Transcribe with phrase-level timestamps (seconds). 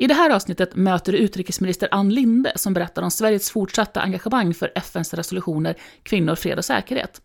[0.00, 4.54] I det här avsnittet möter du utrikesminister Ann Linde som berättar om Sveriges fortsatta engagemang
[4.54, 7.20] för FNs resolutioner Kvinnor, fred och säkerhet.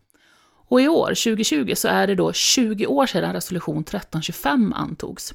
[0.68, 5.34] Och i år, 2020, så är det då 20 år sedan resolution 1325 antogs.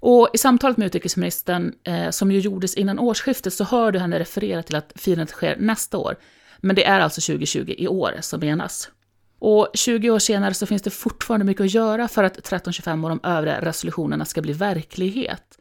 [0.00, 4.18] Och i samtalet med utrikesministern, eh, som ju gjordes innan årsskiftet, så hör du henne
[4.18, 6.16] referera till att firandet sker nästa år.
[6.58, 8.90] Men det är alltså 2020 i år som menas.
[9.38, 13.10] Och 20 år senare så finns det fortfarande mycket att göra för att 1325 och
[13.10, 15.51] de övriga resolutionerna ska bli verklighet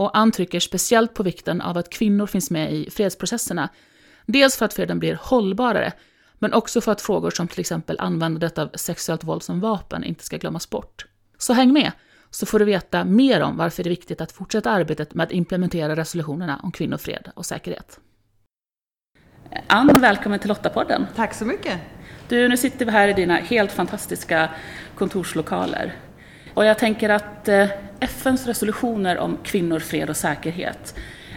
[0.00, 3.68] och antrycker speciellt på vikten av att kvinnor finns med i fredsprocesserna.
[4.26, 5.92] Dels för att freden blir hållbarare,
[6.38, 10.24] men också för att frågor som till exempel användandet av sexuellt våld som vapen inte
[10.24, 11.06] ska glömmas bort.
[11.38, 11.92] Så häng med,
[12.30, 15.32] så får du veta mer om varför det är viktigt att fortsätta arbetet med att
[15.32, 18.00] implementera resolutionerna om kvinnor, fred och säkerhet.
[19.66, 21.06] Ann, välkommen till Lottapodden.
[21.16, 21.80] Tack så mycket.
[22.28, 24.50] Du, nu sitter vi här i dina helt fantastiska
[24.94, 25.94] kontorslokaler.
[26.54, 27.68] Och jag tänker att eh,
[28.00, 30.94] FNs resolutioner om kvinnor, fred och säkerhet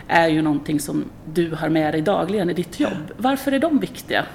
[0.08, 3.14] är ju någonting som du har med dig dagligen i ditt jobb.
[3.18, 4.26] Varför är de viktiga?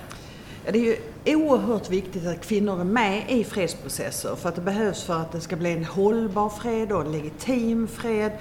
[0.72, 0.96] Det är ju
[1.36, 5.40] oerhört viktigt att kvinnor är med i fredsprocesser för att det behövs för att det
[5.40, 8.32] ska bli en hållbar fred och en legitim fred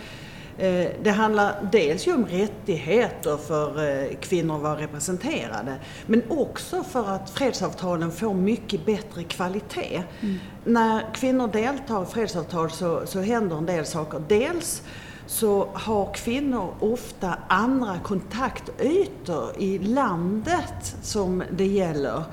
[1.04, 7.10] det handlar dels ju om rättigheter för eh, kvinnor att vara representerade men också för
[7.10, 10.04] att fredsavtalen får mycket bättre kvalitet.
[10.22, 10.38] Mm.
[10.64, 14.24] När kvinnor deltar i fredsavtal så, så händer en del saker.
[14.28, 14.82] Dels
[15.28, 22.24] så har kvinnor ofta andra kontaktytor i landet som det gäller.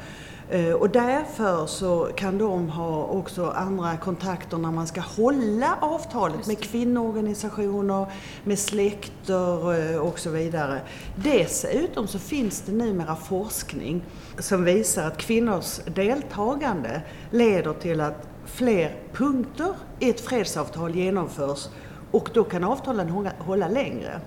[0.50, 6.46] Eh, och därför så kan de ha också andra kontakter när man ska hålla avtalet
[6.46, 8.06] med kvinnoorganisationer,
[8.44, 10.80] med släkter eh, och så vidare.
[11.16, 14.02] Dessutom så finns det numera forskning
[14.38, 21.68] som visar att kvinnors deltagande leder till att fler punkter i ett fredsavtal genomförs
[22.10, 24.20] och då kan avtalen hålla längre.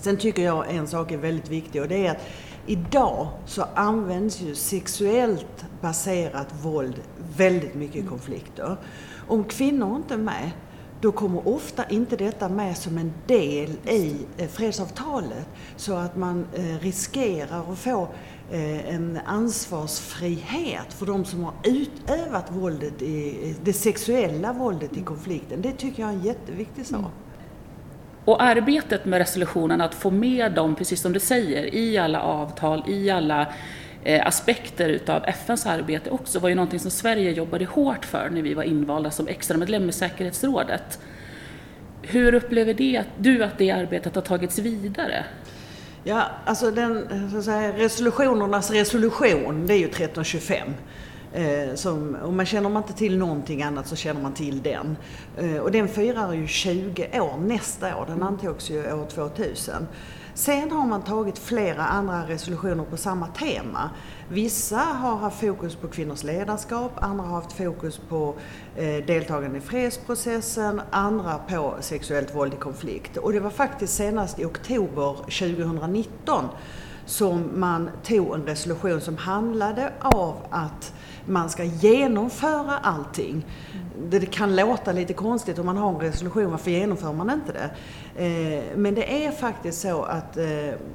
[0.00, 2.22] Sen tycker jag en sak är väldigt viktig och det är att
[2.70, 7.00] Idag så används ju sexuellt baserat våld
[7.36, 8.76] väldigt mycket i konflikter.
[9.28, 10.50] Om kvinnor inte är med,
[11.00, 15.48] då kommer ofta inte detta med som en del i eh, fredsavtalet.
[15.76, 18.08] Så att man eh, riskerar att få
[18.50, 25.62] eh, en ansvarsfrihet för de som har utövat våldet i, det sexuella våldet i konflikten.
[25.62, 27.12] Det tycker jag är en jätteviktig sak.
[28.24, 32.84] Och arbetet med resolutionen, att få med dem, precis som du säger, i alla avtal,
[32.88, 33.46] i alla
[34.04, 38.42] eh, aspekter utav FNs arbete också, var ju någonting som Sverige jobbade hårt för när
[38.42, 40.98] vi var invalda som extra medlem i säkerhetsrådet.
[42.02, 45.24] Hur upplever det, du att det arbetet har tagits vidare?
[46.04, 50.68] Ja, alltså den, så att säga, resolutionernas resolution, det är ju 1325.
[51.32, 54.96] Eh, som, och man känner man inte till någonting annat så känner man till den.
[55.36, 59.86] Eh, och den firar ju 20 år nästa år, den antogs ju år 2000.
[60.34, 63.90] Sen har man tagit flera andra resolutioner på samma tema.
[64.28, 68.34] Vissa har haft fokus på kvinnors ledarskap, andra har haft fokus på
[68.76, 73.16] eh, deltagande i fredsprocessen, andra på sexuellt våld i konflikt.
[73.16, 76.44] Och det var faktiskt senast i oktober 2019
[77.10, 80.94] som man tog en resolution som handlade av att
[81.26, 83.46] man ska genomföra allting.
[84.10, 87.70] Det kan låta lite konstigt om man har en resolution, varför genomför man inte det?
[88.24, 90.46] Eh, men det är faktiskt så att eh,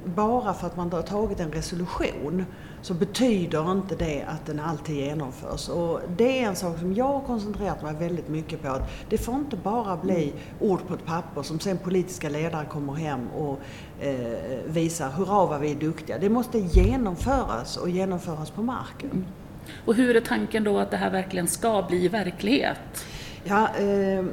[0.04, 2.44] bara för att man har tagit en resolution
[2.86, 5.68] så betyder inte det att den alltid genomförs.
[5.68, 8.68] Och det är en sak som jag har koncentrerat mig väldigt mycket på.
[8.68, 12.92] Att det får inte bara bli ord på ett papper som sen politiska ledare kommer
[12.92, 13.60] hem och
[14.00, 16.18] eh, visar hurra vad vi är duktiga.
[16.18, 19.26] Det måste genomföras och genomföras på marken.
[19.84, 23.06] Och hur är tanken då att det här verkligen ska bli verklighet?
[23.48, 24.24] Ja, eh,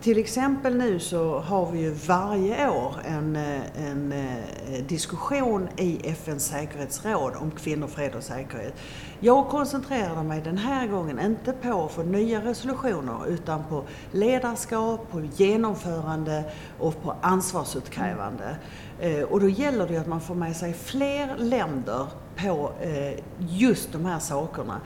[0.00, 6.08] till exempel nu så har vi ju varje år en, eh, en eh, diskussion i
[6.08, 8.74] FNs säkerhetsråd om kvinnor, fred och säkerhet.
[9.20, 15.10] Jag koncentrerar mig den här gången inte på att få nya resolutioner utan på ledarskap,
[15.10, 16.44] på genomförande
[16.78, 18.56] och på ansvarsutkrävande.
[19.00, 23.92] Eh, och då gäller det att man får med sig fler länder på eh, just
[23.92, 24.80] de här sakerna.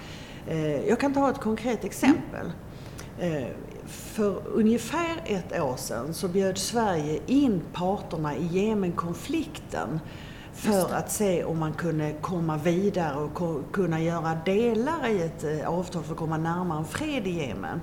[0.46, 2.52] Eh, jag kan ta ett konkret exempel.
[3.86, 10.00] För ungefär ett år sedan så bjöd Sverige in parterna i Jemenkonflikten
[10.52, 15.68] för att se om man kunde komma vidare och kunna göra delar i ett eh,
[15.68, 17.80] avtal för att komma närmare en fred i Jemen.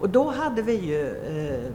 [0.00, 1.72] Och då hade vi ju eh,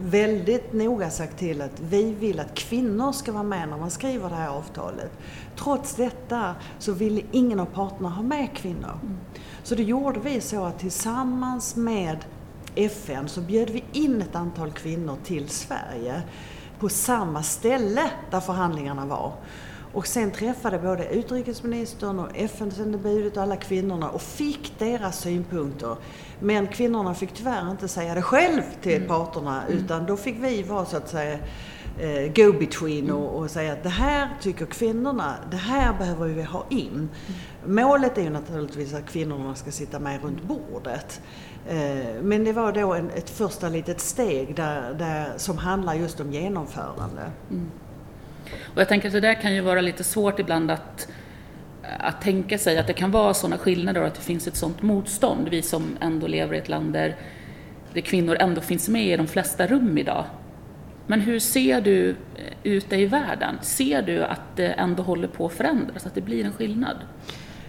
[0.00, 4.28] väldigt noga sagt till att vi vill att kvinnor ska vara med när man skriver
[4.28, 5.10] det här avtalet.
[5.56, 8.98] Trots detta så ville ingen av parterna ha med kvinnor.
[9.02, 9.16] Mm.
[9.62, 12.18] Så då gjorde vi så att tillsammans med
[12.76, 16.22] FN så bjöd vi in ett antal kvinnor till Sverige
[16.78, 19.32] på samma ställe där förhandlingarna var.
[19.92, 25.96] Och sen träffade både utrikesministern och FN-sändebudet och alla kvinnorna och fick deras synpunkter.
[26.40, 29.08] Men kvinnorna fick tyvärr inte säga det själv till mm.
[29.08, 29.78] parterna mm.
[29.78, 31.38] utan då fick vi vara så att säga
[31.98, 36.66] eh, go-between och, och, säga att det här tycker kvinnorna, det här behöver vi ha
[36.70, 36.88] in.
[36.88, 37.74] Mm.
[37.74, 41.20] Målet är ju naturligtvis att kvinnorna ska sitta med runt bordet.
[41.68, 46.20] Eh, men det var då en, ett första litet steg där, där, som handlar just
[46.20, 47.30] om genomförande.
[47.50, 47.70] Mm.
[48.62, 51.08] Och jag tänker att det där kan ju vara lite svårt ibland att,
[51.98, 54.82] att tänka sig att det kan vara sådana skillnader och att det finns ett sådant
[54.82, 55.48] motstånd.
[55.48, 57.16] Vi som ändå lever i ett land där,
[57.92, 60.24] där kvinnor ändå finns med i de flesta rum idag.
[61.06, 62.16] Men hur ser du eh,
[62.62, 63.58] ute i världen?
[63.62, 66.96] Ser du att det ändå håller på att förändras, att det blir en skillnad?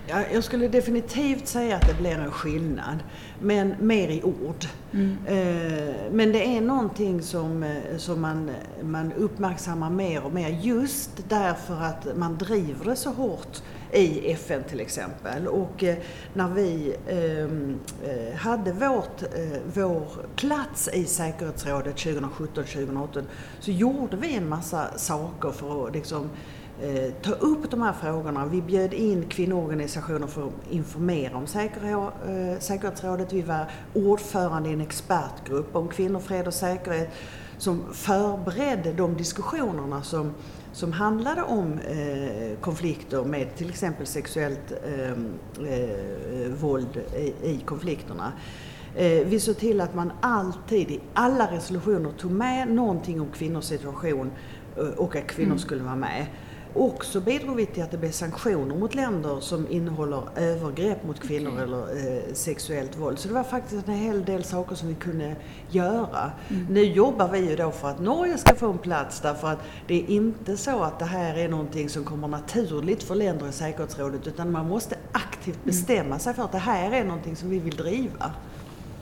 [0.09, 2.98] Ja, jag skulle definitivt säga att det blir en skillnad,
[3.42, 4.65] men mer i ord.
[4.94, 5.18] Mm.
[5.25, 8.51] Eh, men det är någonting som, eh, som man,
[8.83, 13.62] man uppmärksammar mer och mer just därför att man driver det så hårt
[13.92, 15.48] i FN till exempel.
[15.48, 15.98] Och eh,
[16.34, 17.44] när vi eh,
[18.12, 19.24] eh, hade vårt,
[19.74, 23.24] vår plats i säkerhetsrådet 2017-2018
[23.60, 26.30] så gjorde vi en massa saker för att liksom
[27.22, 28.45] ta upp de här frågorna.
[28.45, 31.48] Vi bjöd in kvinnoorganisationer för att informera om
[32.60, 33.34] säkerhetsrådet.
[33.34, 37.10] Vi var ordförande i en expertgrupp om kvinnor, fred och säkerhet
[37.57, 40.34] som förberedde de diskussionerna som,
[40.77, 45.33] som handlade om eh, konflikter med till exempel sexuellt ehm,
[45.68, 48.31] eh, våld i, i konflikterna.
[48.95, 53.63] Eh, vi såg till att man alltid i alla resolutioner tog med någonting om kvinnors
[53.63, 54.31] situation
[54.77, 55.59] eh, och att kvinnor mm.
[55.59, 56.25] skulle vara med.
[56.77, 61.19] Och så bidrog vi till att det blev sanktioner mot länder som innehåller övergrepp mot
[61.19, 61.63] kvinnor okay.
[61.63, 63.19] eller eh, sexuellt våld.
[63.19, 65.35] Så det var faktiskt en hel del saker som vi kunde
[65.69, 66.31] göra.
[66.47, 66.65] Mm.
[66.69, 69.95] Nu jobbar vi ju då för att Norge ska få en plats därför att det
[69.95, 74.27] är inte så att det här är någonting som kommer naturligt för länder i säkerhetsrådet
[74.27, 75.65] utan man måste aktivt mm.
[75.65, 78.31] bestämma sig för att det här är någonting som vi vill driva.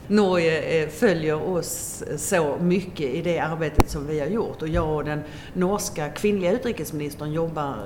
[0.08, 4.62] Norge eh, följer oss så mycket i det arbetet som vi har gjort.
[4.62, 5.22] Och jag och den
[5.52, 7.76] norska kvinnliga utrikesministern jobbar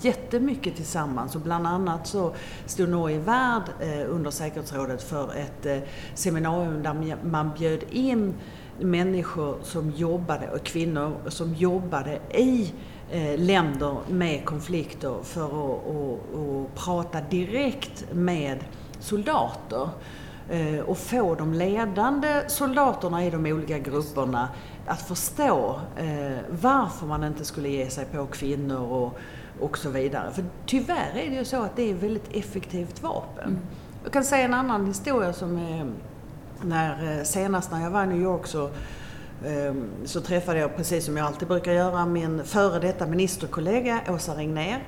[0.00, 1.34] jättemycket tillsammans.
[1.34, 2.34] Och bland annat så
[2.66, 5.78] stod Norge värd eh, under säkerhetsrådet för ett eh,
[6.14, 8.34] seminarium där man bjöd in
[8.80, 12.72] människor som jobbade, och kvinnor som jobbade i
[13.36, 18.58] länder med konflikter för att, att, att prata direkt med
[19.00, 19.88] soldater
[20.86, 24.48] och få de ledande soldaterna i de olika grupperna
[24.86, 29.18] att förstå eh, varför man inte skulle ge sig på kvinnor och,
[29.60, 30.32] och så vidare.
[30.32, 33.44] För tyvärr är det ju så att det är ett väldigt effektivt vapen.
[33.44, 33.58] Mm.
[34.02, 35.92] Jag kan säga en annan historia som är
[36.62, 38.70] när, eh, senast när jag var i New York så
[40.04, 44.82] så träffade jag, precis som jag alltid brukar göra, min före detta ministerkollega Åsa Regnér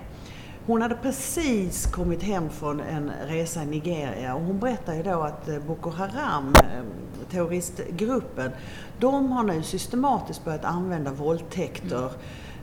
[0.68, 5.48] hon hade precis kommit hem från en resa i Nigeria och hon berättade då att
[5.48, 6.82] eh, Boko Haram, eh,
[7.30, 8.50] terroristgruppen,
[8.98, 12.10] de har nu systematiskt börjat använda våldtäkter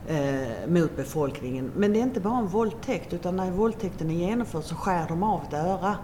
[0.08, 1.72] eh, mot befolkningen.
[1.76, 5.22] Men det är inte bara en våldtäkt utan när våldtäkten är genomförd så skär de
[5.22, 5.96] av ett öra.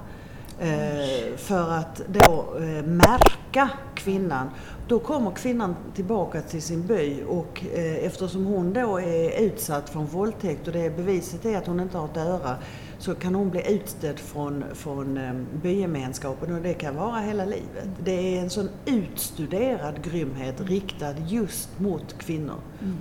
[0.58, 3.70] Eh, för att då eh, märka
[4.04, 4.50] kvinnan.
[4.88, 10.00] Då kommer kvinnan tillbaka till sin by och eh, eftersom hon då är utsatt för
[10.00, 12.56] en våldtäkt och det beviset är att hon inte har ett öra
[12.98, 15.32] så kan hon bli utstött från, från eh,
[15.62, 17.88] bygemenskapen och det kan vara hela livet.
[18.04, 22.60] Det är en sån utstuderad grymhet riktad just mot kvinnor.
[22.80, 22.96] Mm.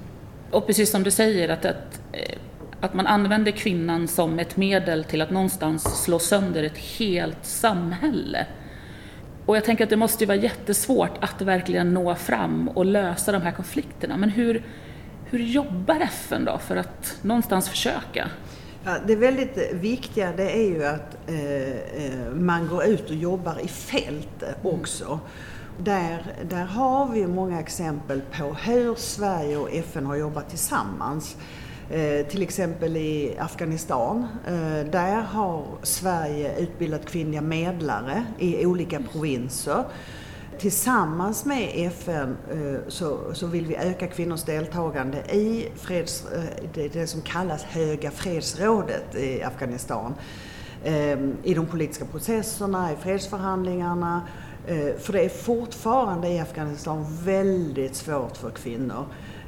[0.51, 2.37] Och precis som du säger att, att eh,
[2.81, 8.47] att man använder kvinnan som ett medel till att någonstans slå sönder ett helt samhälle.
[9.51, 13.31] Och jag tänker att det måste ju vara jättesvårt att verkligen nå fram och lösa
[13.31, 14.17] de här konflikterna.
[14.17, 14.63] Men hur,
[15.25, 18.29] hur jobbar FN då för att någonstans försöka?
[18.83, 23.59] Ja, det väldigt viktiga det är ju att eh, eh man går ut och jobbar
[23.63, 25.05] i fält också.
[25.05, 25.19] Mm.
[25.77, 31.37] Där, där har vi många exempel på hur Sverige och FN har jobbat tillsammans.
[31.93, 34.27] Eh, till exempel i Afghanistan.
[34.47, 39.83] Eh, där har Sverige utbildat kvinnliga medlare i olika provinser.
[40.59, 42.79] tillsammans med FN eh,
[43.33, 46.23] så, vill vi öka kvinnors deltagande i freds,
[46.73, 50.13] det, som kallas Höga fredsrådet i Afghanistan.
[50.83, 54.21] Ehm, I de politiska processerna, i fredsförhandlingarna.
[54.97, 59.05] För det är fortfarande i Afghanistan väldigt svårt för kvinnor.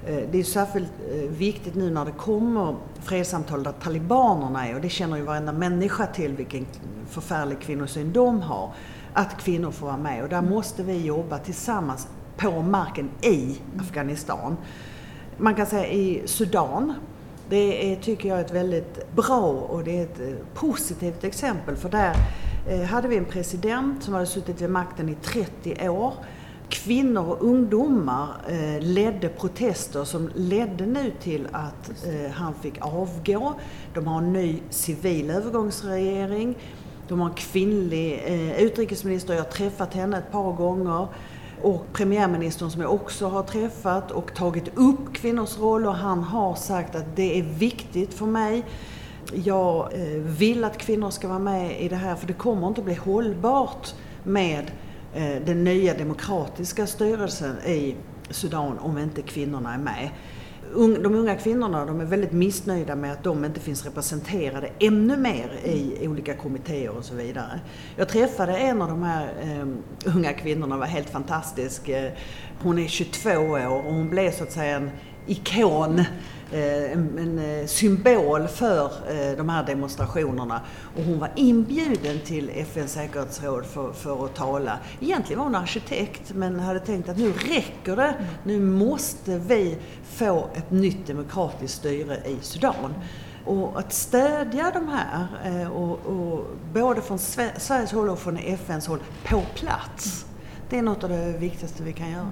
[0.08, 4.82] Eh, det är särskilt eh, viktigt nu när det kommer fredssamtal där talibanerna är och
[4.82, 6.66] det känner ju varenda människa till vilken
[7.10, 8.74] förfärlig kvinnosyn de har.
[9.14, 12.08] Att kvinnor får vara med och där måste vi jobba tillsammans
[12.38, 14.58] på marken i Afghanistan.
[15.38, 16.94] Man kan säga i Sudan,
[17.50, 21.76] det är, tycker jag, är ett väldigt bra och det är ett eh, positivt exempel
[21.76, 22.16] för där
[22.90, 26.14] hade vi en president som hade suttit vid makten i 30 år
[26.74, 33.54] kvinnor och ungdomar eh, ledde protester som ledde nu till att eh, han fick avgå.
[33.94, 36.56] De har en ny civil övergångsregering.
[37.08, 41.08] De har en kvinnlig eh, utrikesminister, jag har träffat henne ett par gånger.
[41.62, 46.56] Och premiärministern som jag också har träffat och tagit upp kvinnors roll och han har
[46.56, 48.66] sagt att det är viktigt för mig.
[49.34, 49.90] Jag
[50.20, 53.94] vill att kvinnor ska vara med i det här för det kommer inte bli hållbart
[54.24, 54.72] med
[55.16, 57.96] Eh, den nya demokratiska styrelsen i
[58.30, 60.10] Sudan om inte kvinnorna är med.
[60.76, 65.60] De unga kvinnorna de är väldigt missnöjda med att de inte finns representerade ännu mer
[65.64, 67.60] i olika kommittéer och så vidare.
[67.96, 69.68] Jag träffade en av de här eh,
[70.16, 71.90] unga kvinnorna, var helt fantastisk.
[71.90, 72.12] Eh,
[72.62, 74.92] hon är 22 år och hon blev så att säga en
[75.28, 76.00] ikon
[76.52, 80.62] eh, en, en, eh, symbol för eh, de här demonstrationerna.
[80.98, 84.80] Och hon var inbjuden till FNs säkerhetsråd för, för att tala.
[85.00, 88.16] Egentligen var hon arkitekt men hade tänkt att nu räcker det.
[88.44, 92.94] Nu måste vi få ett nytt demokratiskt styre i Sudan.
[93.46, 95.28] Och att stödja de här,
[95.72, 99.00] och, och både från Sveriges håll och från FNs håll,
[99.30, 100.26] på plats.
[100.70, 102.30] Det är något av det viktigaste vi kan göra.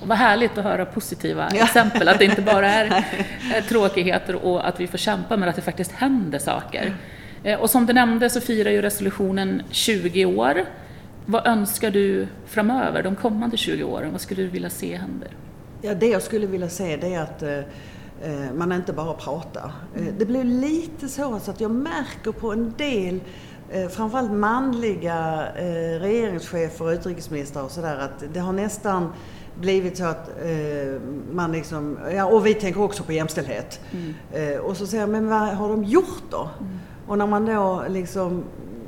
[0.00, 1.64] Och vad härligt att höra positiva ja.
[1.64, 3.04] exempel, att det inte bara är
[3.68, 6.94] tråkigheter och att vi får kämpa, men att det faktiskt händer saker.
[7.44, 7.60] Mm.
[7.60, 10.64] Och som du nämnde så firar ju resolutionen 20 år.
[11.26, 14.12] Vad önskar du framöver, de kommande 20 åren?
[14.12, 15.28] Vad skulle du vilja se händer?
[15.82, 19.72] Ja, det jag skulle vilja se det är att eh, eh man inte bara pratar.
[19.96, 20.14] Mm.
[20.18, 23.20] Det blir lite så att jag märker på en del
[23.70, 29.12] eh, framförallt manliga eh, regeringschefer och utrikesministrar och sådär att det har nästan
[29.60, 31.00] blivit så att eh,
[31.32, 33.80] man liksom, ja, och vi tänker också på jämställdhet.
[33.92, 34.14] Mm.
[34.32, 36.48] Eh, och så säger jag, men vad har de gjort då?
[36.60, 36.78] Mm.
[37.06, 38.44] Och när man då liksom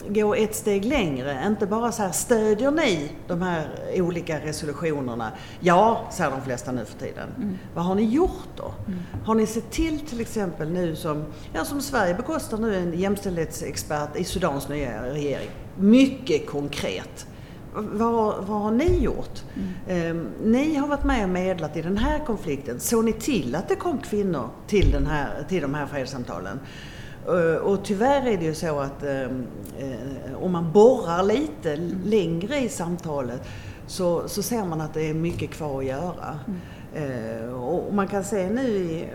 [0.09, 5.33] går ett steg längre, inte bara så här, stödjer ni de här olika resolutionerna?
[5.61, 7.29] Ja, säger de flesta nu för tiden.
[7.37, 7.59] Mm.
[7.75, 8.75] Vad har ni gjort då?
[8.87, 8.99] Mm.
[9.25, 14.17] Har ni sett till till exempel nu som, ja som Sverige bekostar nu en jämställdhetsexpert
[14.17, 15.51] i Sudans nya regering.
[15.77, 17.27] Mycket konkret
[17.83, 19.43] vad, vad har ni gjort?
[19.87, 20.19] Mm.
[20.19, 22.81] Eh, ni har varit med och medlat i den här konflikten.
[22.81, 26.61] Såg ni till att det kom kvinnor till, den här, till de här fredssamtalen?
[27.29, 29.39] Uh, och tyvärr är det ju så att uh,
[30.43, 32.01] om man borrar lite mm.
[32.05, 33.41] längre i samtalet
[33.87, 36.39] så, så ser man att det är mycket kvar att göra.
[36.97, 37.55] Mm.
[37.55, 39.07] och man kan se nu i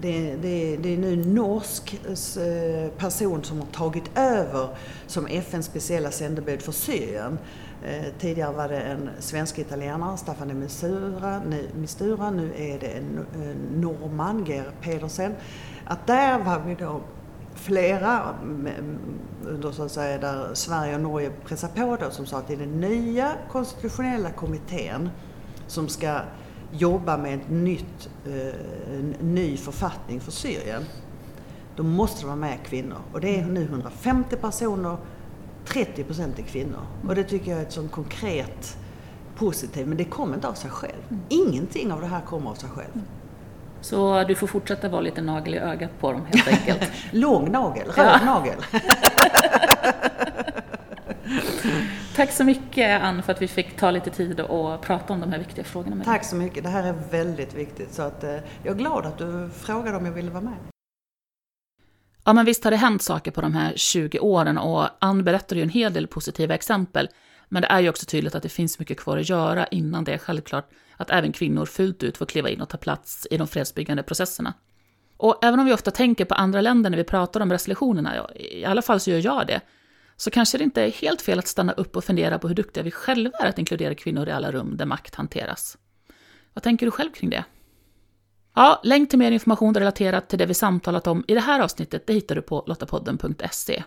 [0.00, 4.68] det, det, det, är nu en norsk eh, person som har tagit över
[5.06, 7.38] som FNs speciella sändebud för Syrien.
[7.84, 13.26] Eh, tidigare var det en svensk-italienare, Staffan de Mistura, nu, Mistura, nu är det en
[13.74, 15.34] norrman, Ger Pedersen.
[15.84, 17.00] Att där var vi då
[17.54, 18.34] flera
[19.44, 22.54] under så att säga där Sverige och Norge pressar på då som sa att det
[22.54, 25.10] är den nya konstitutionella kommittén
[25.66, 26.20] som ska
[26.72, 30.84] jobba med ett nytt, eh, en ny författning för Syrien,
[31.76, 32.98] då måste det vara med kvinnor.
[33.12, 34.96] Och det är nu 150 personer,
[35.66, 36.80] 30 procent är kvinnor.
[37.08, 38.76] Och det tycker jag är ett sånt konkret
[39.36, 41.02] positivt, men det kommer inte av sig själv.
[41.10, 41.22] Mm.
[41.28, 43.02] Ingenting av det här kommer av sig själv.
[43.80, 46.90] Så du får fortsätta vara lite nagel i ögat på dem helt enkelt?
[47.12, 48.58] Lång nagel, röd nagel.
[52.18, 55.32] Tack så mycket Ann för att vi fick ta lite tid och prata om de
[55.32, 56.14] här viktiga frågorna med dig.
[56.14, 57.94] Tack så mycket, det här är väldigt viktigt.
[57.94, 58.30] Så att, eh,
[58.62, 60.54] jag är glad att du frågade om jag ville vara med.
[62.24, 65.56] Ja, men visst har det hänt saker på de här 20 åren och Ann berättar
[65.56, 67.08] ju en hel del positiva exempel.
[67.48, 70.14] Men det är ju också tydligt att det finns mycket kvar att göra innan det
[70.14, 73.48] är självklart att även kvinnor fullt ut får kliva in och ta plats i de
[73.48, 74.54] fredsbyggande processerna.
[75.16, 78.64] Och även om vi ofta tänker på andra länder när vi pratar om resolutionerna, i
[78.64, 79.60] alla fall så gör jag det,
[80.20, 82.84] så kanske det inte är helt fel att stanna upp och fundera på hur duktiga
[82.84, 85.78] vi själva är att inkludera kvinnor i alla rum där makt hanteras.
[86.54, 87.44] Vad tänker du själv kring det?
[88.54, 92.06] Ja, länk till mer information relaterat till det vi samtalat om i det här avsnittet
[92.06, 93.82] det hittar du på lottapodden.se.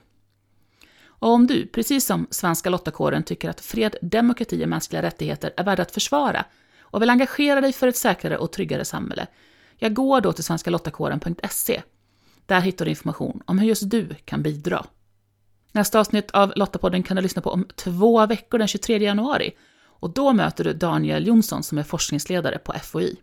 [1.03, 5.63] Och om du, precis som Svenska Lottakåren, tycker att fred, demokrati och mänskliga rättigheter är
[5.63, 6.45] värda att försvara
[6.79, 9.27] och vill engagera dig för ett säkrare och tryggare samhälle,
[9.77, 11.81] jag går då till svenskalottakåren.se.
[12.45, 14.85] Där hittar du information om hur just du kan bidra.
[15.71, 19.51] Nästa avsnitt av Lottapodden kan du lyssna på om två veckor den 23 januari.
[19.99, 23.15] Och då möter du Daniel Jonsson som är forskningsledare på FOI.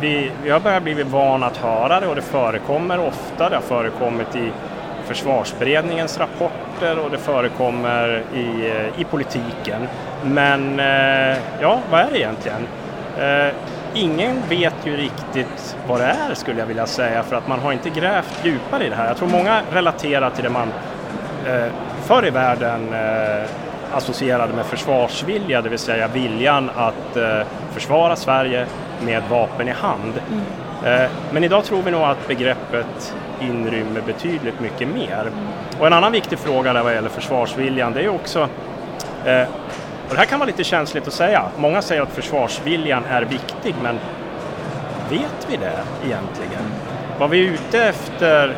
[0.00, 3.48] Vi, vi har börjat bli vana att höra det och det förekommer ofta.
[3.48, 4.52] Det har förekommit i
[5.06, 9.88] försvarsberedningens rapporter och det förekommer i, eh, i politiken.
[10.24, 12.66] Men eh, ja, vad är det egentligen?
[13.18, 13.54] Eh,
[13.94, 17.72] ingen vet ju riktigt vad det är skulle jag vilja säga för att man har
[17.72, 19.06] inte grävt djupare i det här.
[19.06, 20.68] Jag tror många relaterar till det man
[22.02, 23.50] förr i världen eh,
[23.92, 27.40] associerade med försvarsvilja, det vill säga viljan att eh,
[27.72, 28.66] försvara Sverige
[29.04, 30.12] med vapen i hand.
[30.30, 31.02] Mm.
[31.02, 35.30] Eh, men idag tror vi nog att begreppet inrymmer betydligt mycket mer.
[35.80, 38.48] Och en annan viktig fråga där vad gäller försvarsviljan det är också
[39.24, 39.48] eh,
[40.08, 41.44] och det här kan vara lite känsligt att säga.
[41.56, 43.98] Många säger att försvarsviljan är viktig, men
[45.10, 46.62] vet vi det egentligen?
[47.18, 48.56] Vad vi är ute efter,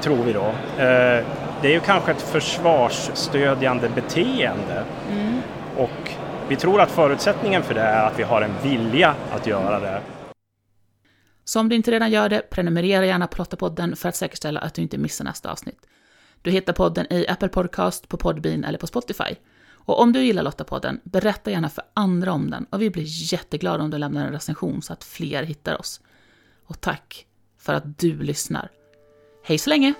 [0.00, 0.46] tror vi då,
[0.82, 1.24] eh,
[1.64, 4.84] det är ju kanske ett försvarsstödjande beteende.
[5.10, 5.40] Mm.
[5.76, 6.10] Och
[6.48, 10.00] vi tror att förutsättningen för det är att vi har en vilja att göra det.
[11.44, 14.74] Så om du inte redan gör det, prenumerera gärna på Lottapodden för att säkerställa att
[14.74, 15.86] du inte missar nästa avsnitt.
[16.42, 19.34] Du hittar podden i Apple Podcast, på Podbean eller på Spotify.
[19.72, 23.84] Och om du gillar Lottapodden, berätta gärna för andra om den och vi blir jätteglada
[23.84, 26.00] om du lämnar en recension så att fler hittar oss.
[26.66, 27.26] Och tack
[27.58, 28.70] för att du lyssnar.
[29.44, 29.94] Hej så länge!